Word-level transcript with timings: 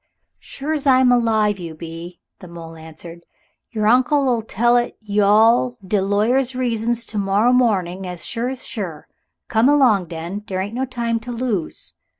"Sure's 0.39 0.87
I'm 0.87 1.11
alive 1.11 1.59
you 1.59 1.75
be," 1.75 2.19
the 2.39 2.47
mole 2.47 2.75
answered; 2.75 3.19
"yer 3.69 3.85
uncle'll 3.85 4.41
tell 4.41 4.75
it 4.75 4.97
you 4.99 5.21
with 5.21 5.29
all 5.29 5.77
de 5.85 6.01
lawyer's 6.01 6.55
reasons 6.55 7.05
to 7.05 7.19
morrow 7.19 7.53
morning 7.53 8.07
as 8.07 8.25
sure's 8.25 8.65
sure. 8.65 9.07
Come 9.47 9.69
along, 9.69 10.07
den. 10.07 10.39
Dere 10.39 10.61
ain't 10.61 10.73
no 10.73 10.85
time 10.85 11.19
to 11.19 11.31
lose." 11.31 11.93